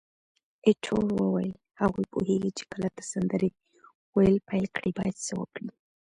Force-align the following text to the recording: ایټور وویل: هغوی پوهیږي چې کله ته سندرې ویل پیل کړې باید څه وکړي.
ایټور 0.67 1.05
وویل: 1.19 1.51
هغوی 1.81 2.05
پوهیږي 2.13 2.51
چې 2.57 2.63
کله 2.71 2.87
ته 2.95 3.01
سندرې 3.11 3.49
ویل 4.15 4.37
پیل 4.49 4.65
کړې 4.75 4.91
باید 4.97 5.15
څه 5.25 5.33
وکړي. 5.41 5.69